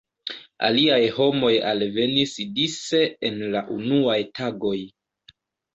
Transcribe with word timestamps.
Aliaj 0.69 1.01
homoj 1.17 1.51
alvenis 1.73 2.33
dise 2.57 3.03
en 3.31 3.39
la 3.57 3.65
unuaj 3.79 4.19
tagoj. 4.41 4.79